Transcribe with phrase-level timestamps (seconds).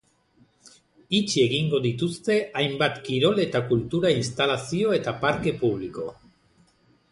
[1.17, 6.11] Itxi egingo dituzte hainbat kirol eta kultura instalazio eta parke publiko.